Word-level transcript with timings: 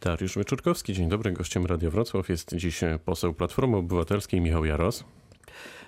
Dariusz 0.00 0.36
Wieczorkowski, 0.38 0.92
dzień 0.92 1.08
dobry. 1.08 1.32
Gościem 1.32 1.66
Radia 1.66 1.90
Wrocław 1.90 2.28
jest 2.28 2.54
dziś 2.54 2.80
poseł 3.04 3.34
Platformy 3.34 3.76
Obywatelskiej 3.76 4.40
Michał 4.40 4.64
Jaros. 4.64 5.04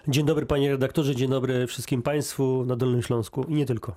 Dzień 0.09 0.27
dobry 0.27 0.47
panie 0.47 0.71
redaktorze, 0.71 1.17
dzień 1.17 1.31
dobry 1.31 1.67
wszystkim 1.67 2.03
państwu 2.03 2.65
na 2.67 2.77
Dolnym 2.77 3.03
Śląsku 3.03 3.45
i 3.45 3.55
nie 3.55 3.67
tylko. 3.67 3.95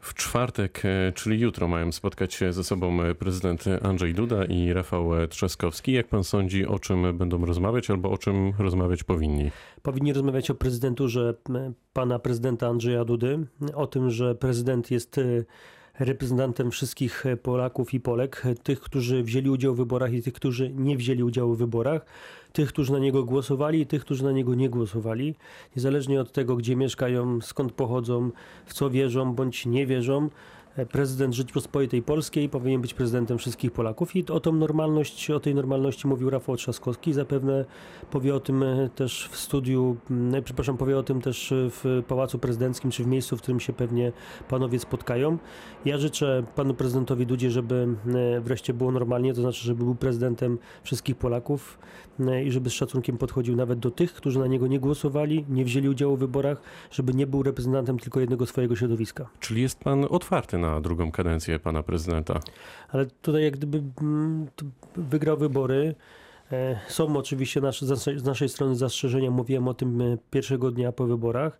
W 0.00 0.14
czwartek, 0.14 0.82
e, 0.84 1.12
czyli 1.12 1.40
jutro, 1.40 1.68
mają 1.68 1.92
spotkać 1.92 2.34
się 2.34 2.52
ze 2.52 2.64
sobą 2.64 2.98
prezydent 3.18 3.64
Andrzej 3.82 4.14
Duda 4.14 4.44
i 4.44 4.72
Rafał 4.72 5.10
Trzaskowski. 5.28 5.92
Jak 5.92 6.08
pan 6.08 6.24
sądzi, 6.24 6.66
o 6.66 6.78
czym 6.78 7.18
będą 7.18 7.44
rozmawiać 7.44 7.90
albo 7.90 8.10
o 8.10 8.18
czym 8.18 8.52
rozmawiać 8.58 9.02
powinni? 9.02 9.50
Powinni 9.82 10.12
rozmawiać 10.12 10.50
o 10.50 10.54
prezydenturze 10.54 11.34
pana 11.92 12.18
prezydenta 12.18 12.68
Andrzeja 12.68 13.04
Dudy, 13.04 13.46
o 13.74 13.86
tym, 13.86 14.10
że 14.10 14.34
prezydent 14.34 14.90
jest 14.90 15.18
e, 15.18 15.22
reprezentantem 15.98 16.70
wszystkich 16.70 17.24
Polaków 17.42 17.94
i 17.94 18.00
Polek, 18.00 18.42
tych, 18.62 18.80
którzy 18.80 19.22
wzięli 19.22 19.50
udział 19.50 19.74
w 19.74 19.76
wyborach 19.76 20.12
i 20.12 20.22
tych, 20.22 20.34
którzy 20.34 20.70
nie 20.70 20.96
wzięli 20.96 21.22
udziału 21.22 21.54
w 21.54 21.58
wyborach, 21.58 22.06
tych, 22.52 22.68
którzy 22.68 22.92
na 22.92 22.98
niego 22.98 23.24
głosowali 23.24 23.80
i 23.80 23.86
tych, 23.86 24.02
którzy 24.02 24.24
na 24.24 24.32
niego 24.32 24.54
nie 24.54 24.68
głosowali, 24.68 25.34
niezależnie 25.76 26.20
od 26.20 26.32
tego, 26.32 26.56
gdzie 26.56 26.76
mieszkają, 26.76 27.40
skąd 27.40 27.72
pochodzą, 27.72 28.30
w 28.66 28.74
co 28.74 28.90
wierzą 28.90 29.34
bądź 29.34 29.66
nie 29.66 29.86
wierzą. 29.86 30.28
Prezydent 30.92 31.34
Rzeczypospolitej 31.34 32.02
Polskiej 32.02 32.48
powinien 32.48 32.80
być 32.80 32.94
prezydentem 32.94 33.38
wszystkich 33.38 33.72
Polaków 33.72 34.16
i 34.16 34.26
o 34.26 34.40
tą 34.40 34.52
normalność, 34.52 35.30
o 35.30 35.40
tej 35.40 35.54
normalności 35.54 36.08
mówił 36.08 36.30
Rafał 36.30 36.56
Trzaskowski. 36.56 37.12
Zapewne 37.12 37.64
powie 38.10 38.34
o 38.34 38.40
tym 38.40 38.64
też 38.94 39.28
w 39.32 39.36
studiu, 39.36 39.96
przepraszam, 40.44 40.76
powie 40.76 40.98
o 40.98 41.02
tym 41.02 41.20
też 41.20 41.52
w 41.54 42.02
Pałacu 42.08 42.38
Prezydenckim, 42.38 42.90
czy 42.90 43.04
w 43.04 43.06
miejscu, 43.06 43.36
w 43.36 43.42
którym 43.42 43.60
się 43.60 43.72
pewnie 43.72 44.12
panowie 44.48 44.78
spotkają. 44.78 45.38
Ja 45.84 45.98
życzę 45.98 46.42
panu 46.56 46.74
prezydentowi 46.74 47.26
Dudzie, 47.26 47.50
żeby 47.50 47.88
wreszcie 48.40 48.74
było 48.74 48.92
normalnie, 48.92 49.34
to 49.34 49.40
znaczy, 49.40 49.64
żeby 49.64 49.84
był 49.84 49.94
prezydentem 49.94 50.58
wszystkich 50.82 51.16
Polaków 51.16 51.78
i 52.44 52.50
żeby 52.50 52.70
z 52.70 52.72
szacunkiem 52.72 53.18
podchodził 53.18 53.56
nawet 53.56 53.78
do 53.78 53.90
tych, 53.90 54.14
którzy 54.14 54.38
na 54.38 54.46
niego 54.46 54.66
nie 54.66 54.80
głosowali, 54.80 55.44
nie 55.48 55.64
wzięli 55.64 55.88
udziału 55.88 56.16
w 56.16 56.20
wyborach, 56.20 56.62
żeby 56.90 57.14
nie 57.14 57.26
był 57.26 57.42
reprezentantem 57.42 57.98
tylko 57.98 58.20
jednego 58.20 58.46
swojego 58.46 58.76
środowiska. 58.76 59.28
Czyli 59.40 59.62
jest 59.62 59.78
pan 59.78 60.06
otwarty 60.10 60.58
na 60.60 60.80
drugą 60.80 61.10
kadencję 61.10 61.58
pana 61.58 61.82
prezydenta? 61.82 62.40
Ale 62.88 63.06
tutaj 63.06 63.42
jak 63.42 63.56
gdyby 63.56 63.82
mm, 64.00 64.46
wygrał 64.96 65.36
wybory, 65.36 65.94
e, 66.52 66.80
są 66.88 67.16
oczywiście 67.16 67.60
nasze, 67.60 67.86
z 67.96 68.24
naszej 68.24 68.48
strony 68.48 68.76
zastrzeżenia, 68.76 69.30
mówiłem 69.30 69.68
o 69.68 69.74
tym 69.74 70.00
e, 70.00 70.18
pierwszego 70.30 70.70
dnia 70.70 70.92
po 70.92 71.06
wyborach, 71.06 71.58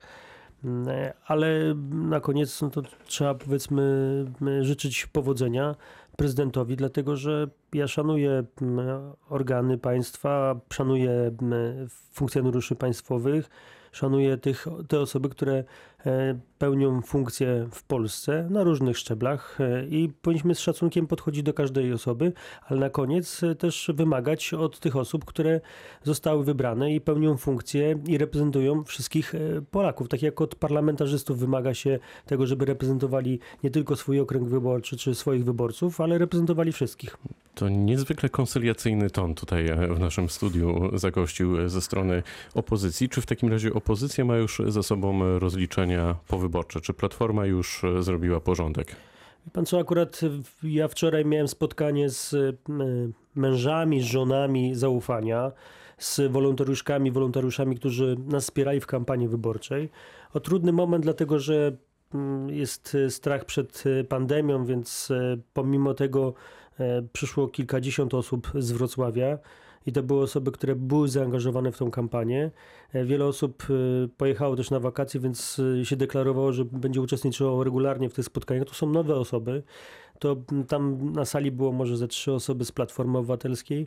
mm, 0.64 0.88
e, 0.88 1.12
ale 1.26 1.74
na 1.90 2.20
koniec 2.20 2.62
no 2.62 2.70
to 2.70 2.82
trzeba 3.06 3.34
powiedzmy 3.34 4.24
życzyć 4.60 5.06
powodzenia 5.06 5.74
prezydentowi, 6.16 6.76
dlatego 6.76 7.16
że 7.16 7.48
ja 7.72 7.88
szanuję 7.88 8.44
organy 9.28 9.78
państwa, 9.78 10.60
szanuję 10.72 11.30
funkcjonariuszy 12.12 12.76
państwowych, 12.76 13.50
szanuję 13.92 14.36
tych, 14.36 14.66
te 14.88 15.00
osoby, 15.00 15.28
które 15.28 15.64
pełnią 16.60 17.02
funkcje 17.02 17.68
w 17.72 17.82
Polsce 17.82 18.46
na 18.50 18.64
różnych 18.64 18.98
szczeblach 18.98 19.58
e, 19.60 19.86
i 19.86 20.08
powinniśmy 20.22 20.54
z 20.54 20.60
szacunkiem 20.60 21.06
podchodzić 21.06 21.42
do 21.42 21.54
każdej 21.54 21.92
osoby, 21.92 22.32
ale 22.68 22.80
na 22.80 22.90
koniec 22.90 23.42
e, 23.42 23.54
też 23.54 23.90
wymagać 23.94 24.54
od 24.54 24.80
tych 24.80 24.96
osób, 24.96 25.24
które 25.24 25.60
zostały 26.04 26.44
wybrane 26.44 26.94
i 26.94 27.00
pełnią 27.00 27.36
funkcje 27.36 27.98
i 28.06 28.18
reprezentują 28.18 28.84
wszystkich 28.84 29.34
e, 29.34 29.38
Polaków. 29.70 30.08
Tak 30.08 30.22
jak 30.22 30.40
od 30.40 30.54
parlamentarzystów 30.54 31.38
wymaga 31.38 31.74
się 31.74 31.98
tego, 32.26 32.46
żeby 32.46 32.64
reprezentowali 32.64 33.38
nie 33.64 33.70
tylko 33.70 33.96
swój 33.96 34.20
okręg 34.20 34.48
wyborczy 34.48 34.96
czy 34.96 35.14
swoich 35.14 35.44
wyborców, 35.44 36.00
ale 36.00 36.18
reprezentowali 36.18 36.72
wszystkich. 36.72 37.16
To 37.54 37.68
niezwykle 37.68 38.28
konsyliacyjny 38.28 39.10
ton 39.10 39.34
tutaj 39.34 39.66
w 39.96 40.00
naszym 40.00 40.28
studiu 40.28 40.90
zagościł 40.98 41.68
ze 41.68 41.80
strony 41.80 42.22
opozycji. 42.54 43.08
Czy 43.08 43.20
w 43.20 43.26
takim 43.26 43.50
razie 43.50 43.74
opozycja 43.74 44.24
ma 44.24 44.36
już 44.36 44.62
za 44.68 44.82
sobą 44.82 45.38
rozliczenia 45.38 45.89
po 46.28 46.38
wyborach? 46.38 46.60
wyborcze? 46.60 46.80
Czy 46.80 46.94
Platforma 46.94 47.46
już 47.46 47.84
e, 47.84 48.02
zrobiła 48.02 48.40
porządek? 48.40 48.96
Pan 49.52 49.66
co, 49.66 49.78
akurat 49.78 50.20
ja 50.62 50.88
wczoraj 50.88 51.24
miałem 51.24 51.48
spotkanie 51.48 52.10
z 52.10 52.34
e, 52.34 52.52
mężami, 53.34 54.00
z 54.00 54.04
żonami 54.04 54.74
zaufania, 54.74 55.52
z 55.98 56.32
wolontariuszkami, 56.32 57.10
wolontariuszami, 57.10 57.76
którzy 57.76 58.16
nas 58.26 58.44
wspierali 58.44 58.80
w 58.80 58.86
kampanii 58.86 59.28
wyborczej. 59.28 59.90
O 60.34 60.40
trudny 60.40 60.72
moment, 60.72 61.04
dlatego 61.04 61.38
że 61.38 61.76
mm, 62.14 62.50
jest 62.50 62.96
strach 63.08 63.44
przed 63.44 63.84
e, 63.86 64.04
pandemią, 64.04 64.64
więc 64.64 65.12
pomimo 65.52 65.94
tego 65.94 66.34
przyszło 67.12 67.48
kilkadziesiąt 67.48 68.14
osób 68.14 68.52
z 68.54 68.72
Wrocławia 68.72 69.38
i 69.86 69.92
to 69.92 70.02
były 70.02 70.22
osoby, 70.22 70.52
które 70.52 70.74
były 70.76 71.08
zaangażowane 71.08 71.72
w 71.72 71.78
tą 71.78 71.90
kampanię. 71.90 72.50
E, 72.92 73.04
wiele 73.04 73.24
osób 73.24 73.66
e, 73.70 74.08
pojechało 74.08 74.56
też 74.56 74.70
na 74.70 74.80
wakacje, 74.80 75.20
więc 75.20 75.60
e, 75.80 75.84
się 75.84 75.96
deklarowało, 75.96 76.52
że 76.52 76.64
będzie 76.64 77.00
uczestniczyło 77.00 77.64
regularnie 77.64 78.08
w 78.08 78.14
tych 78.14 78.24
spotkaniach. 78.24 78.64
To 78.64 78.74
są 78.74 78.90
nowe 78.90 79.14
osoby. 79.14 79.62
To 80.20 80.36
tam 80.68 81.12
na 81.12 81.24
sali 81.24 81.50
było 81.50 81.72
może 81.72 81.96
ze 81.96 82.08
trzy 82.08 82.32
osoby 82.32 82.64
z 82.64 82.72
Platformy 82.72 83.18
Obywatelskiej, 83.18 83.86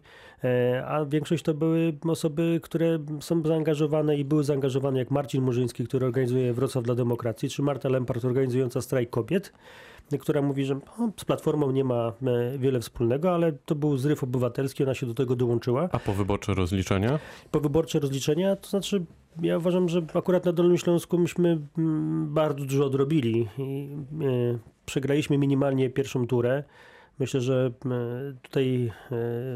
a 0.88 1.06
większość 1.06 1.44
to 1.44 1.54
były 1.54 1.94
osoby, 2.08 2.60
które 2.64 3.00
są 3.20 3.44
zaangażowane 3.46 4.18
i 4.18 4.26
były 4.26 4.44
zaangażowane, 4.44 5.00
jak 5.00 5.12
Marcin 5.12 5.44
Murzyński, 5.44 5.84
który 5.88 6.06
organizuje 6.06 6.54
Wrocław 6.54 6.84
dla 6.84 6.96
Demokracji, 6.96 7.50
czy 7.50 7.62
Marta 7.62 7.90
Lempart 7.90 8.26
organizująca 8.26 8.82
strajk 8.82 9.10
kobiet 9.10 9.54
która 10.20 10.42
mówi, 10.42 10.66
że 10.66 10.80
no, 11.00 11.12
z 11.18 11.26
Platformą 11.26 11.72
nie 11.72 11.84
ma 11.84 12.14
e, 12.24 12.58
wiele 12.58 12.80
wspólnego, 12.80 13.34
ale 13.34 13.54
to 13.66 13.76
był 13.76 13.98
zryw 13.98 14.24
obywatelski, 14.24 14.84
ona 14.84 14.94
się 14.94 15.06
do 15.06 15.14
tego 15.14 15.36
dołączyła. 15.36 15.90
A 15.92 16.00
powyborcze 16.00 16.54
rozliczenia? 16.54 17.20
Powyborcze 17.52 18.00
rozliczenia, 18.00 18.56
to 18.56 18.70
znaczy 18.70 19.06
ja 19.42 19.58
uważam, 19.58 19.90
że 19.90 20.02
akurat 20.14 20.46
na 20.46 20.54
Dolnym 20.54 20.78
Śląsku 20.78 21.18
myśmy 21.18 21.60
mm, 21.78 22.34
bardzo 22.34 22.66
dużo 22.66 22.86
odrobili 22.86 23.48
i 23.58 23.90
e, 24.22 24.73
przegraliśmy 24.86 25.38
minimalnie 25.38 25.90
pierwszą 25.90 26.28
turę. 26.28 26.64
Myślę, 27.20 27.42
że 27.42 27.72
e, 27.86 28.34
tutaj 28.42 28.92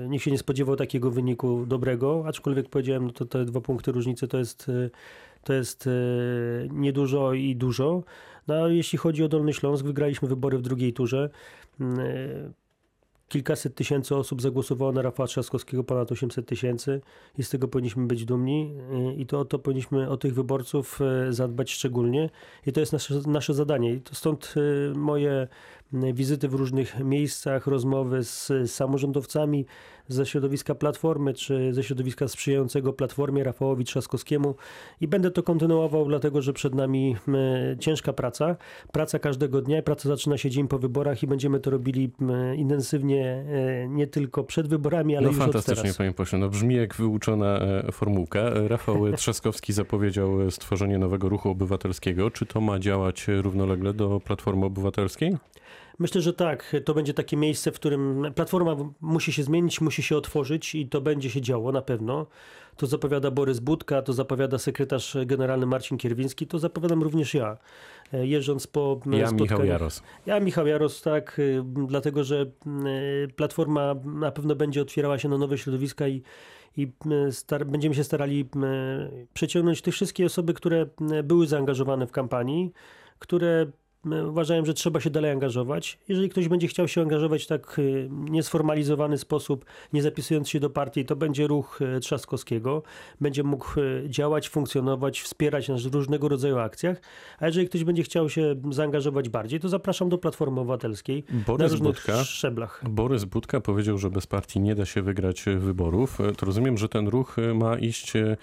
nikt 0.08 0.24
się 0.26 0.32
nie 0.32 0.38
spodziewał 0.38 0.76
takiego 0.76 1.12
wyniku 1.12 1.66
dobrego, 1.66 2.24
aczkolwiek 2.28 2.70
powiedziałem, 2.70 3.06
no 3.06 3.14
to 3.14 3.26
te 3.26 3.46
dwa 3.46 3.62
punkty 3.62 3.92
różnicy 3.92 4.28
to 4.28 4.38
jest, 4.38 4.72
to 5.44 5.54
jest 5.54 5.90
niedużo 6.72 7.34
i 7.34 7.56
dużo. 7.56 8.04
No, 8.48 8.68
jeśli 8.68 8.98
chodzi 8.98 9.24
o 9.24 9.28
Dolny 9.28 9.54
Śląsk, 9.54 9.86
wygraliśmy 9.86 10.28
wybory 10.28 10.58
w 10.58 10.62
drugiej 10.62 10.94
turze. 10.94 11.30
E, 13.28 13.30
kilkaset 13.30 13.76
tysięcy 13.76 14.16
osób 14.16 14.42
zagłosowało 14.42 14.92
na 14.92 15.02
Rafała 15.02 15.28
Trzaskowskiego, 15.28 15.84
ponad 15.84 16.12
800 16.12 16.48
tysięcy. 16.48 17.02
I 17.38 17.44
z 17.44 17.50
tego 17.50 17.68
powinniśmy 17.68 18.08
być 18.08 18.26
dumni. 18.26 18.72
E, 18.92 19.14
i 19.14 19.26
to, 19.26 19.46
to 19.46 19.60
powinniśmy 19.60 20.10
o 20.10 20.18
tych 20.18 20.34
wyborców 20.34 21.00
e, 21.02 21.34
zadbać 21.34 21.72
szczególnie. 21.72 22.30
I 22.66 22.74
to 22.74 22.80
jest 22.80 22.94
nasze, 22.94 23.22
nasze 23.28 23.54
zadanie. 23.54 23.94
I 23.94 24.02
to 24.02 24.16
stąd 24.16 24.56
moje 24.96 25.48
wizyty 26.14 26.48
w 26.48 26.54
różnych 26.54 27.00
miejscach, 27.00 27.68
rozmowy 27.68 28.24
z 28.24 28.52
samorządowcami 28.72 29.66
ze 30.08 30.26
środowiska 30.26 30.76
Platformy, 30.76 31.34
czy 31.34 31.74
ze 31.74 31.84
środowiska 31.84 32.28
sprzyjającego 32.28 32.94
Platformie 32.94 33.44
Rafałowi 33.44 33.86
Trzaskowskiemu 33.86 34.56
i 35.02 35.08
będę 35.08 35.32
to 35.32 35.44
kontynuował, 35.44 36.06
dlatego 36.06 36.42
że 36.42 36.54
przed 36.54 36.76
nami 36.76 37.16
ciężka 37.80 38.14
praca, 38.14 38.56
praca 38.92 39.20
każdego 39.20 39.62
dnia, 39.62 39.82
praca 39.82 40.10
zaczyna 40.10 40.38
się 40.38 40.50
dzień 40.50 40.68
po 40.68 40.80
wyborach 40.80 41.24
i 41.24 41.28
będziemy 41.28 41.60
to 41.60 41.70
robili 41.70 42.12
intensywnie 42.56 43.26
e, 43.26 43.88
nie 43.88 44.08
tylko 44.08 44.44
przed 44.44 44.68
wyborami, 44.68 45.16
ale 45.16 45.24
no, 45.24 45.32
już 45.32 45.40
fantastycznie, 45.40 45.94
panie 45.98 46.12
pośle. 46.12 46.40
No, 46.40 46.50
brzmi 46.50 46.76
jak 46.76 46.96
wyuczona 46.96 47.60
e, 47.60 47.92
formułka. 47.92 48.50
Rafał 48.68 49.12
Trzaskowski 49.18 49.74
zapowiedział 49.74 50.52
stworzenie 50.52 50.98
nowego 50.98 51.30
ruchu 51.30 51.50
obywatelskiego. 51.50 52.32
Czy 52.32 52.46
to 52.46 52.62
ma 52.62 52.80
działać 52.80 53.26
równolegle 53.28 53.94
do 53.94 54.20
Platformy 54.20 54.66
Obywatelskiej? 54.66 55.38
Myślę, 56.00 56.22
że 56.22 56.34
tak. 56.34 56.76
To 56.86 56.94
będzie 56.94 57.14
takie 57.14 57.38
miejsce, 57.38 57.72
w 57.72 57.76
którym 57.76 58.26
platforma 58.36 58.76
musi 59.02 59.34
się 59.34 59.44
zmienić, 59.44 59.82
musi 59.82 60.04
się 60.04 60.18
otworzyć 60.18 60.76
i 60.76 60.90
to 60.90 61.02
będzie 61.02 61.30
się 61.30 61.42
działo 61.42 61.72
na 61.72 61.82
pewno. 61.82 62.26
To 62.78 62.88
zapowiada 62.88 63.32
Borys 63.32 63.60
Budka, 63.60 64.02
to 64.02 64.14
zapowiada 64.14 64.58
sekretarz 64.58 65.18
generalny 65.26 65.66
Marcin 65.66 65.98
Kierwiński, 65.98 66.48
to 66.48 66.60
zapowiadam 66.60 67.04
również 67.04 67.34
ja. 67.34 67.58
E, 68.14 68.28
jeżdżąc 68.28 68.68
po 68.68 69.00
Ja 69.06 69.32
Michał 69.32 69.66
Jaros. 69.66 70.04
Ja 70.26 70.40
Michał 70.40 70.68
Jaros, 70.68 71.02
tak, 71.02 71.40
y, 71.40 71.64
dlatego 71.88 72.24
że 72.24 72.46
platforma 73.36 73.96
na 74.06 74.32
pewno 74.32 74.56
będzie 74.56 74.82
otwierała 74.82 75.20
się 75.20 75.30
na 75.30 75.38
nowe 75.38 75.58
środowiska 75.58 76.08
i 76.08 76.22
i 76.78 76.92
star- 77.32 77.66
będziemy 77.66 77.96
się 77.96 78.04
starali 78.04 78.50
przeciągnąć 79.34 79.82
te 79.82 79.92
wszystkie 79.92 80.26
osoby, 80.26 80.54
które 80.54 80.86
były 81.24 81.48
zaangażowane 81.48 82.08
w 82.08 82.12
kampanii, 82.12 82.74
które 83.20 83.48
e, 83.48 83.68
uważałem, 84.06 84.66
że 84.66 84.74
trzeba 84.74 85.00
się 85.00 85.10
dalej 85.10 85.32
angażować. 85.32 86.00
Jeżeli 86.08 86.30
ktoś 86.30 86.48
będzie 86.48 86.68
chciał 86.68 86.88
się 86.88 87.02
angażować 87.02 87.44
w 87.44 87.48
tak 87.48 87.80
e, 87.80 87.82
niesformalizowany 88.10 89.18
sposób, 89.18 89.66
nie 89.94 90.02
zapisując 90.02 90.50
się 90.50 90.60
do 90.60 90.70
partii, 90.70 91.06
to 91.06 91.16
będzie 91.16 91.48
ruch 91.48 91.80
e, 91.82 92.00
Trzaskowskiego. 92.00 92.84
Będzie 93.22 93.44
mógł 93.44 93.80
e, 93.80 94.10
działać, 94.10 94.50
funkcjonować, 94.50 95.22
wspierać 95.22 95.70
nas 95.70 95.84
w 95.84 95.94
różnego 95.94 96.28
rodzaju 96.28 96.58
akcjach. 96.58 97.02
A 97.40 97.46
jeżeli 97.46 97.68
ktoś 97.70 97.84
będzie 97.84 98.04
chciał 98.04 98.30
się 98.30 98.56
zaangażować 98.72 99.30
bardziej, 99.30 99.60
to 99.60 99.70
zapraszam 99.70 100.10
do 100.10 100.18
Platformy 100.18 100.60
Obywatelskiej 100.60 101.24
na 101.30 101.40
Borys 101.46 101.72
różnych 101.72 101.94
Budka, 101.96 102.24
szczeblach. 102.24 102.84
Borys 102.90 103.26
Budka 103.26 103.62
powiedział, 103.62 103.98
że 103.98 104.10
bez 104.10 104.28
partii 104.28 104.60
nie 104.60 104.76
da 104.76 104.86
się 104.86 105.02
wygrać 105.02 105.48
e, 105.48 105.58
wyborów. 105.58 106.22
E, 106.22 106.32
To 106.32 106.46
rozumiem, 106.46 106.78
że 106.78 106.90
ten 106.90 107.08
ruch 107.08 107.40
e, 107.40 107.54
ma 107.54 107.78
iść 107.78 108.16
e, 108.16 108.38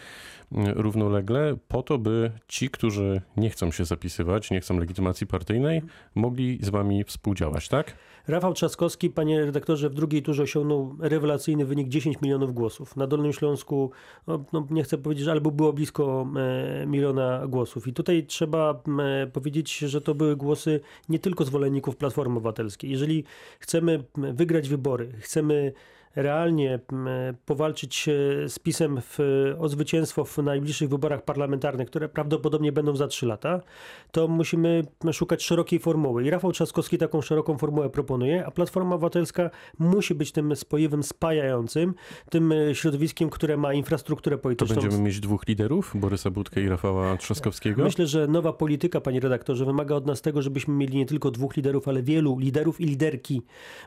równolegle 0.74 1.56
po 1.68 1.82
to, 1.82 1.98
by 1.98 2.30
ci, 2.48 2.70
którzy 2.70 3.20
nie 3.36 3.50
chcą 3.50 3.70
się 3.70 3.84
zapisywać, 3.84 4.50
nie 4.50 4.60
chcą 4.60 4.78
legitymacji 4.78 5.26
partyjnej, 5.26 5.82
mogli 6.14 6.58
z 6.62 6.68
wami 6.68 7.04
współdziałać, 7.04 7.68
tak? 7.68 7.94
Rafał 8.28 8.54
Trzaskowski, 8.54 9.10
panie 9.10 9.44
redaktorze, 9.44 9.90
w 9.90 9.94
drugiej 9.94 10.22
turze 10.22 10.42
osiągnął 10.42 10.96
rewelacyjny 11.00 11.64
wynik 11.64 11.88
10 11.88 12.20
milionów 12.22 12.54
głosów. 12.54 12.96
Na 12.96 13.06
Dolnym 13.06 13.32
Śląsku, 13.32 13.90
no, 14.26 14.44
no, 14.52 14.66
nie 14.70 14.82
chcę 14.82 14.98
powiedzieć, 14.98 15.28
ale 15.28 15.40
było 15.40 15.72
blisko 15.72 16.26
e, 16.36 16.86
miliona 16.86 17.46
głosów. 17.46 17.88
I 17.88 17.92
tutaj 17.92 18.24
trzeba 18.26 18.82
e, 18.98 19.26
powiedzieć, 19.26 19.78
że 19.78 20.00
to 20.00 20.14
były 20.14 20.36
głosy 20.36 20.80
nie 21.08 21.18
tylko 21.18 21.44
zwolenników 21.44 21.96
Platformy 21.96 22.36
Obywatelskiej. 22.36 22.90
Jeżeli 22.90 23.24
chcemy 23.60 24.04
wygrać 24.16 24.68
wybory, 24.68 25.12
chcemy 25.18 25.72
realnie 26.16 26.78
powalczyć 27.46 28.08
e, 28.08 28.12
z 28.48 28.58
PiSem 28.58 29.00
w, 29.00 29.18
o 29.58 29.68
zwycięstwo 29.68 30.24
w 30.24 30.38
najbliższych 30.38 30.88
wyborach 30.88 31.24
parlamentarnych, 31.24 31.88
które 31.88 32.08
prawdopodobnie 32.08 32.72
będą 32.72 32.96
za 32.96 33.08
3 33.08 33.26
lata, 33.26 33.60
to 34.12 34.28
musimy 34.28 34.84
szukać 35.12 35.42
szerokiej 35.42 35.78
formuły. 35.78 36.24
I 36.24 36.30
Rafał 36.30 36.52
Trzaskowski 36.52 36.98
taką 36.98 37.22
szeroką 37.22 37.58
formułę 37.58 37.90
proponuje, 37.90 38.46
a 38.46 38.50
Platforma 38.50 38.94
Obywatelska 38.94 39.50
musi 39.78 40.14
być 40.14 40.32
tym 40.32 40.56
spojewem 40.56 41.02
spajającym, 41.02 41.94
tym 42.30 42.52
e, 42.52 42.74
środowiskiem, 42.74 43.30
które 43.30 43.56
ma 43.56 43.74
infrastrukturę 43.74 44.36
To 44.36 44.42
polityczną. 44.42 44.76
będziemy 44.76 45.02
mieć 45.02 45.20
dwóch 45.20 45.48
liderów, 45.48 45.92
Borysa 45.94 46.30
Budkę 46.30 46.60
i 46.60 46.68
Rafała 46.68 47.16
Trzaskowskiego. 47.16 47.84
Myślę, 47.84 48.06
że 48.06 48.26
nowa 48.26 48.52
polityka, 48.52 49.00
panie 49.00 49.20
redaktorze, 49.20 49.64
wymaga 49.64 49.94
od 49.94 50.06
nas 50.06 50.22
tego, 50.22 50.42
żebyśmy 50.42 50.74
mieli 50.74 50.96
nie 50.96 51.06
tylko 51.06 51.30
dwóch 51.30 51.56
liderów, 51.56 51.88
ale 51.88 52.02
wielu 52.02 52.38
liderów 52.38 52.80
i 52.80 52.84
liderki, 52.84 53.42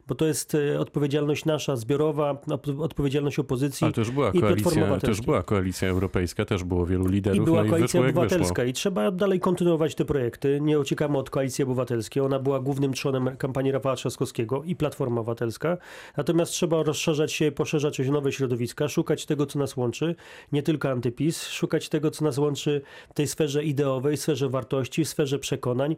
bo 0.08 0.16
to 0.16 0.26
jest 0.26 0.56
e, 0.56 0.80
odpowiedzialność 0.80 1.46
nasza 1.46 1.76
zbiorowa, 1.76 2.17
op- 2.24 2.82
odpowiedzialność 2.82 3.40
opozycji. 3.40 3.86
Ale 3.86 3.94
też 3.94 4.12
była 4.12 4.30
i 4.30 4.32
Platformy 4.32 4.62
koalicja, 4.62 4.84
Obywatelskiej. 4.84 5.16
też 5.16 5.26
była 5.26 5.44
koalicja 5.44 5.90
europejska, 5.90 6.46
też 6.46 6.64
było 6.64 6.86
wielu 6.86 7.08
I 7.08 7.12
liderów, 7.12 7.46
była 7.46 7.62
no 7.62 7.68
i 7.68 7.70
koalicja 7.70 8.02
wyszło 8.02 8.22
obywatelska 8.22 8.64
i 8.64 8.74
trzeba 8.74 9.12
dalej 9.12 9.40
kontynuować 9.40 9.96
te 9.96 10.06
projekty. 10.06 10.60
Nie 10.62 10.80
uciekamy 10.80 11.18
od 11.18 11.30
koalicji 11.30 11.64
obywatelskiej. 11.64 12.24
Ona 12.24 12.40
była 12.40 12.60
głównym 12.60 12.94
trzonem 12.94 13.38
kampanii 13.38 13.72
Rafała 13.72 13.96
Trzaskowskiego 13.96 14.64
i 14.64 14.76
Platforma 14.76 15.22
Obywatelska. 15.22 15.78
Natomiast 16.18 16.52
trzeba 16.52 16.84
rozszerzać 16.84 17.34
się, 17.34 17.52
poszerzać 17.52 18.00
o 18.00 18.04
nowe 18.04 18.32
środowiska, 18.32 18.88
szukać 18.88 19.26
tego, 19.26 19.46
co 19.46 19.60
nas 19.60 19.78
łączy, 19.78 20.16
nie 20.52 20.64
tylko 20.64 20.90
antypis, 20.90 21.48
szukać 21.48 21.90
tego, 21.90 22.12
co 22.12 22.26
nas 22.26 22.38
łączy 22.38 22.82
w 23.10 23.14
tej 23.14 23.28
sferze 23.28 23.64
ideowej, 23.64 24.18
sferze 24.18 24.50
wartości, 24.50 25.06
sferze 25.06 25.40
przekonań. 25.40 25.96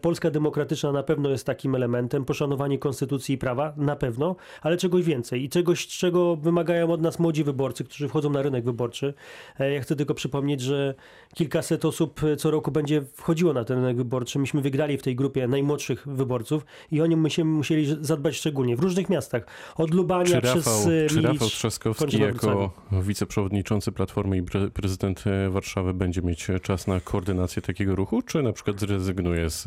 Polska 0.00 0.30
demokratyczna 0.30 0.92
na 0.92 1.02
pewno 1.02 1.30
jest 1.30 1.46
takim 1.46 1.74
elementem, 1.74 2.24
poszanowanie 2.24 2.78
konstytucji 2.78 3.34
i 3.34 3.38
prawa 3.38 3.72
na 3.76 3.96
pewno, 3.96 4.36
ale 4.62 4.76
czegoś 4.76 5.04
więcej 5.04 5.44
i 5.44 5.48
czegoś, 5.58 5.86
czego 5.86 6.36
wymagają 6.36 6.92
od 6.92 7.02
nas 7.02 7.18
młodzi 7.18 7.44
wyborcy, 7.44 7.84
którzy 7.84 8.08
wchodzą 8.08 8.30
na 8.30 8.42
rynek 8.42 8.64
wyborczy. 8.64 9.14
E, 9.60 9.72
Ja 9.72 9.80
chcę 9.80 9.96
tylko 9.96 10.14
przypomnieć, 10.14 10.60
że 10.60 10.94
kilkaset 11.34 11.84
osób 11.84 12.24
e, 12.24 12.36
co 12.36 12.50
roku 12.50 12.70
będzie 12.70 13.02
wchodziło 13.14 13.52
na 13.52 13.64
ten 13.64 13.76
rynek 13.78 13.96
wyborczy. 13.96 14.38
Myśmy 14.38 14.60
wygrali 14.60 14.98
w 14.98 15.02
tej 15.02 15.16
grupie 15.16 15.48
najmłodszych 15.48 16.08
wyborców 16.08 16.66
i 16.90 17.00
o 17.00 17.06
nim 17.06 17.20
myśmy 17.20 17.44
musieli 17.44 17.96
zadbać 18.00 18.36
szczególnie 18.36 18.76
w 18.76 18.80
różnych 18.80 19.08
miastach. 19.08 19.46
Od 19.76 19.94
Lubania 19.94 20.24
Czy 20.24 20.40
przez 20.40 20.66
Rafał, 20.66 20.92
e, 20.92 21.06
czy 21.06 21.16
Milicz, 21.16 21.32
Rafał 21.32 21.48
Trzaskowski 21.48 22.20
jako 22.20 22.72
wiceprzewodniczący 22.92 23.92
Platformy 23.92 24.36
i 24.36 24.42
pre- 24.42 24.70
prezydent 24.70 25.24
Warszawy 25.50 25.94
będzie 25.94 26.22
mieć 26.22 26.46
czas 26.62 26.86
na 26.86 27.00
koordynację 27.00 27.62
takiego 27.62 27.94
ruchu, 27.94 28.22
czy 28.22 28.42
na 28.42 28.52
przykład 28.52 28.80
zrezygnuje 28.80 29.50
z 29.50 29.64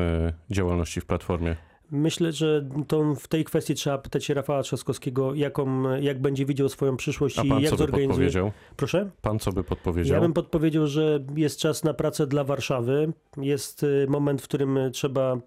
działalności 0.52 1.02
w 1.02 1.06
Platformie? 1.06 1.71
Myślę, 1.92 2.32
że 2.32 2.70
tą, 2.88 3.16
w 3.16 3.28
tej 3.28 3.44
kwestii 3.44 3.76
trzeba 3.76 3.98
pytać 3.98 4.30
Rafała 4.30 4.64
Trzaskowskiego, 4.64 5.36
jaką, 5.36 5.96
jak 5.96 6.22
będzie 6.22 6.46
widział 6.46 6.70
swoją 6.70 6.98
przyszłość 6.98 7.40
A 7.40 7.44
i 7.44 7.50
pan 7.50 7.60
jak 7.60 7.70
co 7.70 7.76
by 7.76 7.78
zorganizuje. 7.78 8.10
podpowiedział? 8.10 8.52
Proszę? 8.76 9.10
Pan 9.22 9.40
co 9.40 9.52
by 9.52 9.64
podpowiedział? 9.64 10.16
Ja 10.16 10.22
bym 10.22 10.34
podpowiedział, 10.34 10.88
że 10.88 11.20
jest 11.36 11.60
czas 11.60 11.84
na 11.84 11.94
pracę 11.94 12.28
dla 12.28 12.44
Warszawy. 12.44 13.14
Jest 13.38 13.84
y, 13.84 14.06
moment, 14.10 14.42
w 14.42 14.44
którym 14.44 14.78
y, 14.78 14.92
trzeba 14.92 15.38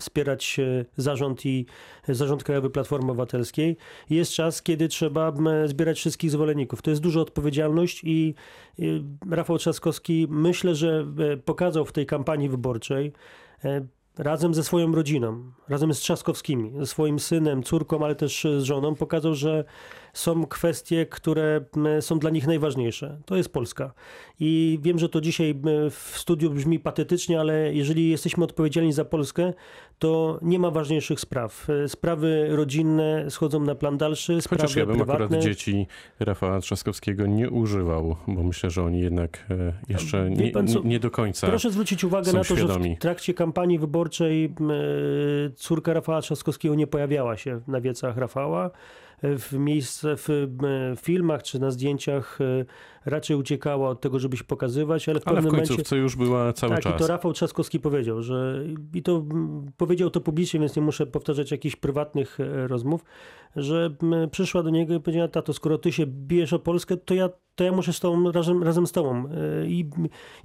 wspierać 0.00 0.56
y, 0.58 0.86
zarząd 0.96 1.46
i 1.46 1.66
zarząd 2.08 2.44
Krajowy 2.44 2.70
Platformy 2.70 3.10
Obywatelskiej. 3.10 3.76
Jest 4.10 4.32
czas, 4.32 4.62
kiedy 4.62 4.88
trzeba 4.88 5.32
zbierać 5.66 5.96
wszystkich 5.96 6.30
zwolenników. 6.30 6.82
To 6.82 6.90
jest 6.90 7.02
duża 7.02 7.20
odpowiedzialność 7.20 8.00
i 8.04 8.34
Rafał 9.30 9.58
Trzaskowski 9.58 10.26
myślę, 10.30 10.74
że 10.74 11.06
pokazał 11.44 11.84
w 11.84 11.92
tej 11.92 12.06
kampanii 12.06 12.48
wyborczej 12.48 13.12
razem 14.18 14.54
ze 14.54 14.64
swoją 14.64 14.94
rodziną, 14.94 15.52
razem 15.68 15.94
z 15.94 15.98
Trzaskowskimi, 15.98 16.72
ze 16.78 16.86
swoim 16.86 17.18
synem, 17.18 17.62
córką, 17.62 18.04
ale 18.04 18.14
też 18.14 18.46
z 18.58 18.62
żoną, 18.62 18.94
pokazał, 18.94 19.34
że 19.34 19.64
są 20.14 20.46
kwestie, 20.46 21.06
które 21.06 21.64
są 22.00 22.18
dla 22.18 22.30
nich 22.30 22.46
najważniejsze. 22.46 23.18
To 23.26 23.36
jest 23.36 23.52
Polska. 23.52 23.92
I 24.40 24.78
wiem, 24.82 24.98
że 24.98 25.08
to 25.08 25.20
dzisiaj 25.20 25.54
w 25.90 26.12
studiu 26.18 26.50
brzmi 26.50 26.78
patetycznie, 26.80 27.40
ale 27.40 27.74
jeżeli 27.74 28.10
jesteśmy 28.10 28.44
odpowiedzialni 28.44 28.92
za 28.92 29.04
Polskę, 29.04 29.52
to 29.98 30.38
nie 30.42 30.58
ma 30.58 30.70
ważniejszych 30.70 31.20
spraw. 31.20 31.70
E, 31.70 31.88
Sprawy 31.88 32.46
rodzinne 32.50 33.30
schodzą 33.30 33.60
na 33.60 33.74
plan 33.74 33.98
dalszy, 33.98 34.42
sprawy 34.42 34.62
Chociaż 34.62 34.76
ja 34.76 34.86
bym 34.86 34.96
prywatne. 34.96 35.24
akurat 35.24 35.42
dzieci 35.42 35.86
Rafała 36.20 36.60
Trzaskowskiego 36.60 37.26
nie 37.26 37.50
używał, 37.50 38.16
bo 38.28 38.42
myślę, 38.42 38.70
że 38.70 38.82
oni 38.82 39.00
jednak 39.00 39.46
e, 39.50 39.72
jeszcze 39.88 40.30
nie, 40.30 40.52
co? 40.66 40.80
nie, 40.84 41.00
do 41.00 41.10
końca. 41.10 41.46
Proszę 41.46 41.70
zwrócić 41.70 42.04
uwagę 42.04 42.32
na 42.32 42.38
to, 42.38 42.44
że 42.44 42.56
świadomi. 42.56 42.96
w 42.96 42.98
trakcie 42.98 43.34
kampanii 43.34 43.78
wyborczej 43.78 44.44
e, 44.44 45.50
córka 45.54 45.92
Rafała 45.94 46.20
Trzaskowskiego 46.20 46.74
nie 46.74 46.86
pojawiała 46.86 47.36
się 47.36 47.60
na 47.68 47.80
wiecach 47.80 48.16
Rafała. 48.16 48.70
E, 49.24 49.38
W 49.38 49.52
miejsce, 49.52 50.16
w 50.16 50.30
m, 50.30 50.96
filmach 50.96 51.42
czy 51.42 51.58
na 51.58 51.70
zdjęciach 51.70 52.38
e, 52.40 52.64
raczej 53.06 53.36
uciekała 53.36 53.88
od 53.88 54.00
tego, 54.00 54.18
żeby 54.18 54.36
się 54.36 54.44
pokazywać, 54.44 55.08
ale 55.08 55.20
w 55.20 55.28
Ale 55.28 55.34
w 55.34 55.36
pewnym 55.36 55.52
momencie... 55.52 55.68
końcówce 55.68 55.96
już 55.96 56.16
była 56.16 56.52
cały 56.52 56.74
tak, 56.74 56.82
czas. 56.82 56.94
i 56.94 56.98
to 56.98 57.06
Rafał 57.06 57.32
Trzaskowski 57.32 57.80
powiedział, 57.80 58.22
że 58.22 58.64
i 58.94 59.02
to 59.02 59.24
powiedział 59.76 60.10
to 60.10 60.20
publicznie, 60.20 60.60
więc 60.60 60.76
nie 60.76 60.82
muszę 60.82 61.06
powtarzać 61.06 61.50
jakichś 61.50 61.76
prywatnych 61.76 62.40
e, 62.40 62.66
rozmów, 62.68 63.04
że 63.56 63.90
przyszła 64.30 64.62
do 64.62 64.70
niego 64.70 64.94
i 64.94 65.00
powiedziała, 65.00 65.28
tato, 65.28 65.52
skoro 65.52 65.78
ty 65.78 65.92
się 65.92 66.06
bijesz 66.06 66.52
o 66.52 66.58
Polskę, 66.58 66.96
to 66.96 67.14
ja, 67.14 67.28
to 67.54 67.64
ja 67.64 67.72
muszę 67.72 67.92
z 67.92 68.00
tobą, 68.00 68.32
razem, 68.32 68.62
razem 68.62 68.86
z 68.86 68.92
tobą 68.92 69.28
e, 69.28 69.66
i, 69.66 69.90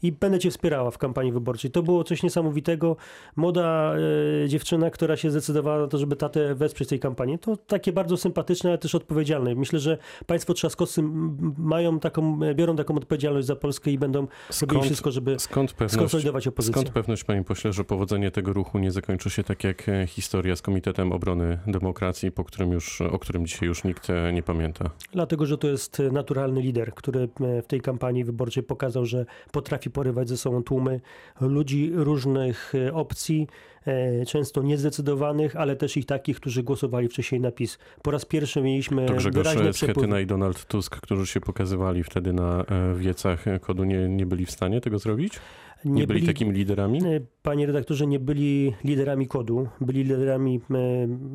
i 0.01 0.11
będę 0.11 0.39
cię 0.39 0.51
wspierała 0.51 0.91
w 0.91 0.97
kampanii 0.97 1.31
wyborczej. 1.31 1.71
To 1.71 1.83
było 1.83 2.03
coś 2.03 2.23
niesamowitego. 2.23 2.95
Młoda 3.35 3.95
e, 4.43 4.49
dziewczyna, 4.49 4.89
która 4.89 5.17
się 5.17 5.31
zdecydowała 5.31 5.79
na 5.79 5.87
to, 5.87 5.97
żeby 5.97 6.15
tatę 6.15 6.55
wesprzeć 6.55 6.87
w 6.87 6.89
tej 6.89 6.99
kampanii, 6.99 7.39
to 7.39 7.57
takie 7.57 7.93
bardzo 7.93 8.17
sympatyczne, 8.17 8.69
ale 8.69 8.77
też 8.77 8.95
odpowiedzialne. 8.95 9.55
Myślę, 9.55 9.79
że 9.79 9.97
państwo 10.25 10.53
Trzaskowscy 10.53 11.01
m, 11.01 11.55
mają 11.57 11.99
taką, 11.99 12.39
biorą 12.55 12.75
taką 12.75 12.95
odpowiedzialność 12.95 13.47
za 13.47 13.55
Polskę 13.55 13.91
i 13.91 13.97
będą 13.97 14.19
robili 14.19 14.37
Skąd, 14.51 14.85
wszystko, 14.85 15.11
żeby 15.11 15.39
skąd 15.39 15.73
pewność, 15.73 15.93
skonsolidować 15.93 16.47
opozycję. 16.47 16.81
Skąd 16.81 16.89
pewność, 16.89 17.23
panie 17.23 17.43
pośle, 17.43 17.73
że 17.73 17.83
powodzenie 17.83 18.31
tego 18.31 18.53
ruchu 18.53 18.79
nie 18.79 18.91
zakończy 18.91 19.29
się 19.29 19.43
tak 19.43 19.63
jak 19.63 19.89
e, 19.89 20.07
historia 20.07 20.55
z 20.55 20.61
Komitetem 20.61 21.11
Obrony 21.11 21.59
Demokracji, 21.67 22.31
po 22.31 22.43
którym 22.43 22.71
już, 22.71 23.01
o 23.01 23.19
którym 23.19 23.45
dzisiaj 23.45 23.67
już 23.67 23.83
nikt 23.83 24.09
e, 24.09 24.33
nie 24.33 24.43
pamięta? 24.43 24.89
Dlatego, 25.11 25.45
że 25.45 25.57
to 25.57 25.67
jest 25.67 25.99
e, 25.99 26.11
naturalny 26.11 26.61
lider, 26.61 26.93
który 26.93 27.29
e, 27.41 27.61
w 27.61 27.67
tej 27.67 27.81
kampanii 27.81 28.23
wyborczej 28.23 28.63
pokazał, 28.63 29.05
że 29.05 29.25
potrafi 29.51 29.89
porywać 29.89 30.29
ze 30.29 30.37
sobą 30.37 30.63
tłumy 30.63 31.01
ludzi 31.41 31.91
różnych 31.93 32.73
e, 32.75 32.93
opcji, 32.93 33.47
e, 33.47 33.78
często 34.27 34.61
niezdecydowanych, 34.61 35.55
ale 35.55 35.75
też 35.75 35.97
i 35.97 36.03
takich, 36.03 36.39
którzy 36.39 36.63
głosowali 36.63 37.07
wcześniej 37.07 37.41
na 37.41 37.51
PiS. 37.51 37.77
Po 38.01 38.11
raz 38.11 38.25
pierwszy 38.25 38.61
mieliśmy 38.61 39.05
To 39.05 39.13
Grzegorz. 39.13 39.47
Schetyna 39.71 40.19
i 40.19 40.25
Donald 40.25 40.65
Tusk, 40.65 40.95
którzy 40.95 41.27
się 41.27 41.41
pokazywali 41.41 42.03
wtedy 42.03 42.33
na 42.33 42.63
e, 42.63 42.95
wiecach 42.95 43.47
e, 43.47 43.59
kodu, 43.59 43.83
nie, 43.83 44.09
nie 44.09 44.25
byli 44.25 44.45
w 44.45 44.51
stanie 44.51 44.81
tego 44.81 44.99
zrobić? 44.99 45.39
Nie, 45.85 46.07
byli, 46.07 46.25
takimi 46.25 46.51
liderami? 46.51 46.99
E, 47.05 47.21
Panie 47.41 47.65
redaktorze, 47.65 48.07
nie 48.07 48.19
byli 48.19 48.73
liderami 48.83 49.27
kodu, 49.27 49.67
byli 49.81 50.03
liderami 50.03 50.61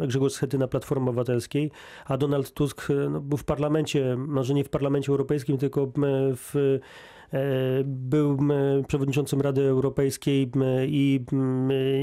e, 0.00 0.06
Grzegorz 0.06 0.32
Schetyna 0.32 0.68
Platformy 0.68 1.10
Obywatelskiej, 1.10 1.70
a 2.06 2.16
Donald 2.16 2.52
Tusk 2.52 2.90
e, 2.90 2.94
no, 2.94 3.20
był 3.20 3.38
w 3.38 3.44
parlamencie, 3.44 4.16
może 4.16 4.54
nie 4.54 4.64
w 4.64 4.68
parlamencie 4.68 5.08
europejskim, 5.12 5.58
tylko 5.58 5.82
e, 5.82 5.88
w 6.34 6.78
był 7.84 8.30
m, 8.30 8.52
przewodniczącym 8.88 9.40
Rady 9.40 9.62
Europejskiej 9.62 10.50
i 10.86 11.24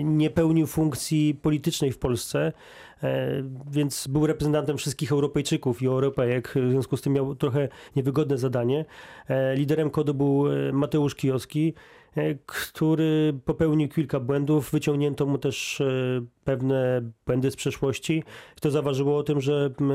nie 0.03 0.29
pełnił 0.29 0.67
funkcji 0.67 1.39
politycznej 1.41 1.91
w 1.91 1.97
Polsce, 1.97 2.53
e, 3.03 3.43
więc 3.71 4.07
był 4.07 4.27
reprezentantem 4.27 4.77
wszystkich 4.77 5.11
Europejczyków 5.11 5.81
i 5.81 5.88
Europejek, 5.88 6.53
w 6.55 6.69
związku 6.69 6.97
z 6.97 7.01
tym 7.01 7.13
miał 7.13 7.35
trochę 7.35 7.69
niewygodne 7.95 8.38
zadanie. 8.38 8.85
E, 9.27 9.55
Liderem 9.55 9.89
kodu 9.89 10.13
był 10.13 10.51
e, 10.51 10.71
Mateusz 10.73 11.15
Kijowski, 11.15 11.73
e, 11.73 12.00
który 12.45 13.33
popełnił 13.45 13.89
kilka 13.89 14.19
błędów. 14.19 14.71
Wyciągnięto 14.71 15.25
mu 15.25 15.37
też 15.37 15.81
e, 15.81 15.85
pewne 16.43 17.01
błędy 17.25 17.51
z 17.51 17.55
przeszłości. 17.55 18.23
To 18.61 18.71
zaważyło 18.71 19.17
o 19.17 19.23
tym, 19.23 19.41
że 19.41 19.69
m, 19.81 19.91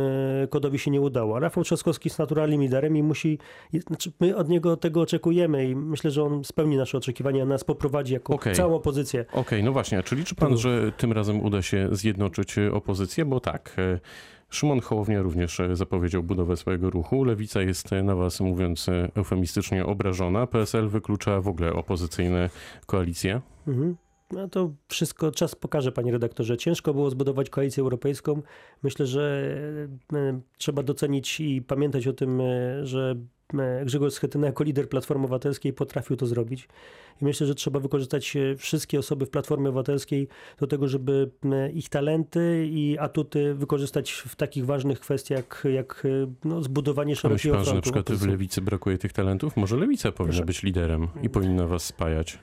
kodowi 0.51 0.79
się 0.79 0.91
nie 0.91 1.01
udało. 1.01 1.41
Rafał 1.41 1.65
Trzaskowski 1.65 2.09
jest 2.09 2.19
naturalnym 2.19 2.61
liderem 2.61 2.97
i 2.97 3.03
musi, 3.03 3.39
znaczy 3.87 4.13
my 4.21 4.37
od 4.37 4.49
niego 4.49 4.77
tego 4.77 5.01
oczekujemy 5.01 5.69
i 5.69 5.77
myślę, 5.77 6.11
że 6.11 6.23
on 6.23 6.45
spełni 6.45 6.77
nasze 6.77 6.99
oczekiwania, 6.99 7.45
nas 7.45 7.65
poprowadzi 7.65 8.15
jako 8.15 8.35
Okej. 8.35 8.55
całą 8.55 8.75
opozycję. 8.75 9.25
Okej, 9.33 9.63
no 9.63 9.73
właśnie, 9.73 9.99
a 9.99 10.03
czy 10.03 10.17
liczy 10.17 10.35
pan, 10.35 10.59
że 10.59 10.93
tym 10.93 11.13
razem 11.13 11.41
uda 11.41 11.63
się 11.63 11.89
zjednoczyć 11.93 12.59
e, 12.59 12.73
opozycję? 12.73 13.25
Bo 13.25 13.41
tak, 13.41 13.75
e, 13.79 14.01
Szymon 14.51 14.81
Hołownia 14.81 15.23
również 15.23 15.61
e, 15.61 15.77
zapowiedział 15.77 16.23
budowę 16.23 16.57
swojego 16.57 16.91
ruchu. 16.91 17.25
Lewica 17.25 17.63
jest 17.63 17.93
e, 17.93 18.03
na 18.03 18.15
was, 18.15 18.41
mówiąc 18.41 18.89
e, 18.89 19.09
eufemistycznie, 19.15 19.87
obrażona. 19.87 20.47
PSL 20.47 20.89
wyklucza 20.89 21.41
w 21.41 21.49
ogóle 21.49 21.73
opozycyjne 21.73 22.51
koalicje. 22.87 23.41
Mhm. 23.67 23.97
No 24.33 24.49
to 24.49 24.71
wszystko 24.89 25.33
czas 25.33 25.55
pokaże, 25.55 25.93
panie 25.93 26.13
redaktorze. 26.13 26.57
Ciężko 26.57 26.95
było 26.95 27.11
zbudować 27.11 27.51
koalicję 27.51 27.81
europejską. 27.81 28.43
Myślę, 28.83 29.07
że 29.07 29.57
trzeba 30.59 30.83
docenić 30.83 31.41
i 31.41 31.63
pamiętać 31.63 32.07
o 32.07 32.13
tym, 32.13 32.43
że 32.83 33.17
Grzegorz 33.85 34.13
Schetyna 34.13 34.47
jako 34.47 34.65
lider 34.65 34.89
Platformy 34.89 35.25
Obywatelskiej 35.25 35.73
potrafił 35.73 36.17
to 36.17 36.27
zrobić. 36.27 36.69
I 37.23 37.25
myślę, 37.25 37.47
że 37.47 37.55
trzeba 37.55 37.81
wykorzystać 37.81 38.37
e, 38.37 38.57
wszystkie 38.57 38.99
osoby 38.99 39.27
w 39.27 39.31
Platformie 39.31 39.69
Obywatelskiej 39.69 40.29
do 40.59 40.67
tego, 40.67 40.89
żeby 40.89 41.31
e, 41.45 41.71
ich 41.71 41.89
talenty 41.89 42.67
i 42.71 42.99
atuty 42.99 43.55
wykorzystać 43.55 44.13
w 44.13 44.37
takich 44.37 44.67
ważnych 44.67 45.01
kwestiach, 45.01 45.63
jak, 45.65 46.07
e, 46.25 46.33
no, 46.45 46.63
zbudowanie 46.63 47.11
A 47.11 47.11
myśli 47.11 47.21
szerokiego 47.21 47.55
pan, 47.55 47.65
że 47.65 47.75
na 47.75 47.81
przykład 47.81 48.11
w. 48.11 48.27
Lewicy 48.27 48.61
brakuje 48.61 48.99
tych 48.99 49.13
talentów? 49.13 49.57
Może 49.57 49.77
Lewica 49.77 50.13
powinna 50.13 50.33
Proszę. 50.33 50.47
być 50.47 50.63
liderem 50.63 51.09
i 51.23 51.31
powinna 51.31 51.67
was 51.67 51.85
spajać. 51.85 52.39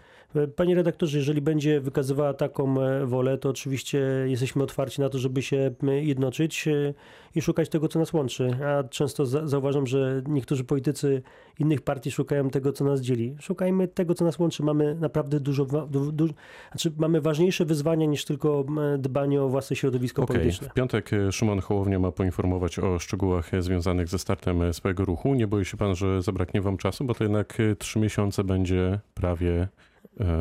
Panie 0.55 0.75
redaktorze, 0.75 1.17
jeżeli 1.17 1.41
będzie 1.41 1.81
wykazywała 1.81 2.33
taką 2.33 2.81
e, 2.81 3.05
wolę, 3.05 3.37
to 3.37 3.49
oczywiście 3.49 3.99
jesteśmy 4.25 4.63
otwarci 4.63 5.01
na 5.01 5.09
to, 5.09 5.17
żeby 5.19 5.41
się 5.41 5.71
jednoczyć 6.01 6.67
e, 6.67 6.93
i 7.35 7.41
szukać 7.41 7.69
tego, 7.69 7.87
co 7.87 7.99
nas 7.99 8.13
łączy. 8.13 8.49
A 8.65 8.83
często 8.83 9.25
za- 9.25 9.47
zauważam, 9.47 9.87
że 9.87 10.21
niektórzy 10.27 10.63
politycy 10.63 11.21
innych 11.59 11.81
partii 11.81 12.11
szukają 12.11 12.49
tego, 12.49 12.71
co 12.73 12.85
nas 12.85 13.01
dzieli. 13.01 13.35
Szukajmy 13.39 13.87
tego, 13.87 14.13
co 14.13 14.25
nas 14.25 14.39
łączy. 14.39 14.63
Mamy 14.63 14.95
naprawdę 14.95 15.39
dużo, 15.39 15.65
du, 15.65 16.11
du, 16.11 16.27
znaczy 16.71 16.91
mamy 16.97 17.21
ważniejsze 17.21 17.65
wyzwania 17.65 18.05
niż 18.05 18.25
tylko 18.25 18.65
dbanie 18.97 19.41
o 19.41 19.49
własne 19.49 19.75
środowisko 19.75 20.21
Okej, 20.23 20.35
polityczne. 20.35 20.69
w 20.69 20.73
piątek 20.73 21.13
e, 21.13 21.31
Szymon 21.31 21.59
Hołownia 21.59 21.99
ma 21.99 22.11
poinformować 22.11 22.79
o 22.79 22.99
szczegółach 22.99 23.51
związanych 23.59 24.07
ze 24.07 24.19
startem 24.19 24.73
swojego 24.73 25.05
ruchu. 25.05 25.33
Nie 25.35 25.47
boi 25.47 25.65
się 25.65 25.77
pan, 25.77 25.95
że 25.95 26.21
zabraknie 26.21 26.61
wam 26.61 26.77
czasu, 26.77 27.05
bo 27.05 27.13
to 27.13 27.23
jednak 27.23 27.57
trzy 27.79 27.99
miesiące 27.99 28.43
będzie 28.43 28.99
prawie 29.13 29.67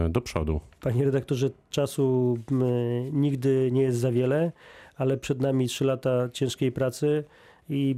do 0.08 0.20
przodu. 0.20 0.60
Panie 0.80 1.04
redaktorze, 1.04 1.50
czasu 1.70 2.38
nigdy 3.12 3.70
nie 3.72 3.82
jest 3.82 3.98
za 3.98 4.12
wiele, 4.12 4.52
ale 4.96 5.16
przed 5.16 5.40
nami 5.40 5.68
trzy 5.68 5.84
lata 5.84 6.28
ciężkiej 6.32 6.72
pracy 6.72 7.24
i 7.68 7.96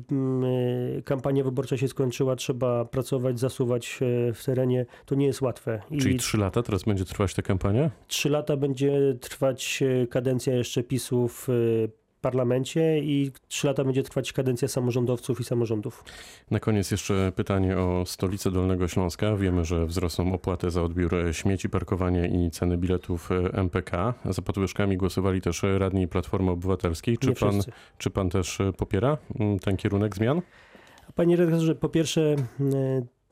kampania 1.04 1.44
wyborcza 1.44 1.76
się 1.76 1.88
skończyła. 1.88 2.36
Trzeba 2.36 2.84
pracować, 2.84 3.38
zasuwać 3.38 3.98
e, 4.02 4.32
w 4.32 4.44
terenie. 4.44 4.86
To 5.06 5.14
nie 5.14 5.26
jest 5.26 5.42
łatwe. 5.42 5.82
Czyli 6.00 6.18
trzy 6.18 6.38
lata 6.38 6.62
teraz 6.62 6.82
będzie 6.82 7.04
trwać 7.04 7.34
ta 7.34 7.42
kampania? 7.42 7.90
trzy 8.08 8.30
lata 8.30 8.56
będzie 8.56 9.14
trwać 9.20 9.82
e, 9.82 10.06
kadencja 10.06 10.54
jeszcze 10.54 10.82
PiSu 10.82 11.28
w 11.28 11.48
e, 11.48 11.52
parlamencie 12.24 12.98
i 12.98 13.30
trzy 13.48 13.66
lata 13.66 13.84
będzie 13.84 14.02
trwać 14.02 14.32
kadencja 14.32 14.68
samorządowców 14.68 15.40
i 15.40 15.44
samorządów. 15.44 16.04
Na 16.50 16.60
koniec 16.60 16.90
jeszcze 16.90 17.32
pytanie 17.36 17.76
o 17.78 18.06
stolicę 18.06 18.50
Dolnego 18.50 18.88
Śląska. 18.88 19.36
Wiemy, 19.36 19.64
że 19.64 19.86
wzrosną 19.86 20.32
opłaty 20.32 20.70
za 20.70 20.82
odbiór 20.82 21.14
e, 21.14 21.34
śmieci, 21.34 21.68
parkowanie 21.68 22.28
i 22.28 22.50
ceny 22.50 22.76
biletów 22.76 23.30
e, 23.32 23.34
MPK. 23.52 24.14
Za 24.30 24.42
podwyżkami 24.42 24.96
głosowali 24.96 25.40
też 25.40 25.62
radni 25.78 26.08
Platformy 26.08 26.50
Obywatelskiej. 26.50 27.18
Czy 27.18 27.28
nie 27.28 27.34
pan, 27.34 27.52
wszyscy. 27.52 27.72
czy 27.98 28.10
pan 28.10 28.30
też 28.30 28.60
e, 28.60 28.72
popiera 28.72 29.18
mm, 29.40 29.58
ten 29.58 29.76
kierunek 29.76 30.16
zmian? 30.16 30.42
Panie 31.14 31.36
redaktorze, 31.36 31.74
po 31.74 31.88
pierwsze, 31.88 32.36
m, 32.60 32.70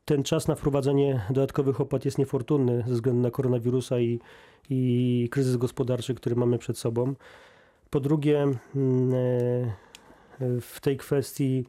ten 0.05 0.23
czas 0.23 0.49
na 0.49 0.55
wprowadzenie 0.55 1.21
dodatkowych 1.31 1.81
opłat 1.81 2.05
jest 2.05 2.19
niefortunny 2.19 2.85
ze 2.87 2.95
względu 2.95 3.23
na 3.23 3.31
koronawirusa 3.31 4.01
i, 4.01 4.21
i 4.71 5.29
kryzys 5.31 5.57
gospodarczy, 5.57 6.15
który 6.15 6.37
mamy 6.37 6.59
przed 6.59 6.79
sobą. 6.79 7.15
Po 7.93 8.01
drugie, 8.01 8.43
m, 8.43 8.59
e, 9.15 10.61
w 10.61 10.81
tej 10.81 10.97
kwestii 10.97 11.67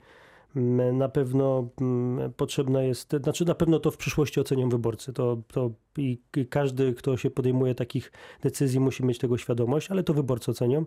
m, 0.56 0.98
na 0.98 1.10
pewno 1.10 1.68
m, 1.82 2.20
potrzebna 2.38 2.84
jest, 2.84 3.16
znaczy 3.24 3.46
na 3.46 3.56
pewno 3.56 3.80
to 3.80 3.92
w 3.92 3.98
przyszłości 3.98 4.40
ocenią 4.40 4.70
wyborcy. 4.70 5.14
To, 5.14 5.38
to 5.48 5.72
i 5.98 6.22
każdy, 6.50 6.94
kto 6.94 7.18
się 7.18 7.30
podejmuje 7.30 7.76
takich 7.76 8.12
decyzji, 8.42 8.80
musi 8.80 9.06
mieć 9.06 9.18
tego 9.18 9.38
świadomość, 9.38 9.92
ale 9.92 10.04
to 10.04 10.14
wyborcy 10.14 10.52
ocenią. 10.52 10.86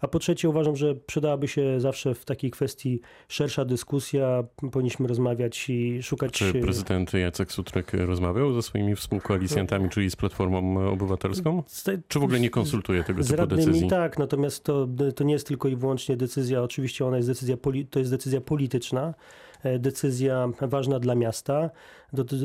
A 0.00 0.08
po 0.08 0.18
trzecie, 0.18 0.48
uważam, 0.48 0.76
że 0.76 0.94
przydałaby 0.94 1.48
się 1.48 1.80
zawsze 1.80 2.14
w 2.14 2.24
takiej 2.24 2.50
kwestii 2.50 3.00
szersza 3.28 3.64
dyskusja. 3.64 4.44
Powinniśmy 4.72 5.08
rozmawiać 5.08 5.70
i 5.70 6.02
szukać. 6.02 6.32
Czy 6.32 6.52
prezydent 6.52 7.12
Jacek 7.12 7.52
Sutryk 7.52 7.92
rozmawiał 7.92 8.52
ze 8.52 8.62
swoimi 8.62 8.96
współkoalicjantami, 8.96 9.88
czyli 9.88 10.10
z 10.10 10.16
Platformą 10.16 10.90
Obywatelską? 10.90 11.62
Czy 12.08 12.18
w 12.18 12.22
ogóle 12.22 12.40
nie 12.40 12.50
konsultuje 12.50 13.04
tego 13.04 13.22
typu 13.22 13.36
radnymi 13.36 13.66
decyzji? 13.66 13.88
tak, 13.88 14.18
natomiast 14.18 14.64
to, 14.64 14.88
to 15.16 15.24
nie 15.24 15.32
jest 15.32 15.46
tylko 15.46 15.68
i 15.68 15.76
wyłącznie 15.76 16.16
decyzja, 16.16 16.62
oczywiście 16.62 17.06
ona 17.06 17.16
jest 17.16 17.28
decyzja, 17.28 17.56
to 17.90 17.98
jest 17.98 18.10
decyzja 18.10 18.40
polityczna, 18.40 19.08
e, 19.08 19.47
decyzja 19.78 20.48
ważna 20.60 20.98
dla 20.98 21.14
miasta, 21.14 21.70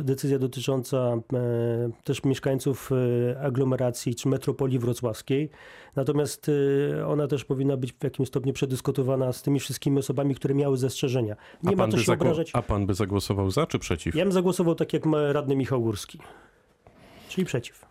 decyzja 0.04 0.40
dotycząca 0.40 0.98
e, 0.98 1.20
też 2.04 2.24
mieszkańców 2.24 2.90
e, 3.34 3.42
aglomeracji 3.42 4.16
czy 4.16 4.28
metropolii 4.28 4.80
wrocławskiej. 4.80 5.50
Natomiast 5.96 6.52
e, 7.00 7.08
ona 7.08 7.28
też 7.28 7.46
powinna 7.46 7.78
być 7.78 7.94
w 7.94 8.04
jakimś 8.04 8.28
stopniu 8.28 8.54
przedyskutowana 8.54 9.34
z 9.34 9.42
tymi 9.42 9.60
wszystkimi 9.60 10.00
osobami, 10.00 10.36
które 10.36 10.56
miały 10.56 10.78
zastrzeżenia. 10.78 11.36
Nie 11.64 11.74
a, 11.74 11.76
ma 11.76 11.88
co 11.88 11.98
się 11.98 12.04
zagło- 12.04 12.14
obrażać. 12.14 12.52
a 12.54 12.62
pan 12.62 12.86
by 12.86 12.94
zagłosował 12.94 13.52
za 13.52 13.68
czy 13.68 13.80
przeciw? 13.80 14.16
Ja 14.16 14.24
bym 14.24 14.32
zagłosował 14.34 14.76
tak 14.76 14.94
jak 14.94 15.04
radny 15.32 15.56
Michał 15.56 15.82
Górski, 15.82 16.20
czyli 17.30 17.46
przeciw. 17.46 17.86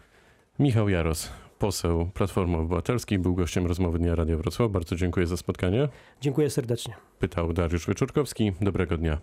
Michał 0.59 0.89
Jaros, 0.89 1.31
poseł 1.63 2.11
Platformy 2.15 2.57
Obywatelskiej, 2.57 3.19
był 3.19 3.35
gościem 3.35 3.67
rozmowy 3.67 3.99
Dnia 3.99 4.15
Radia 4.15 4.37
Wrocław. 4.37 4.71
Bardzo 4.71 4.97
dziękuję 4.97 5.27
za 5.27 5.37
spotkanie. 5.37 5.89
Dziękuję 6.21 6.51
serdecznie. 6.51 6.95
Pytał 7.19 7.53
Dariusz 7.53 7.87
Wyczorkowski. 7.87 8.53
Dobrego 8.61 8.97
dnia. 8.99 9.19